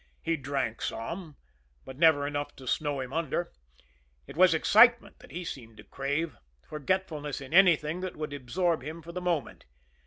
[0.23, 1.37] He drank some,
[1.85, 3.51] but never enough to snow him under;
[4.25, 6.35] it was excitement that he seemed to crave,
[6.67, 9.65] forgetfulness in anything that would absorb him for the moment.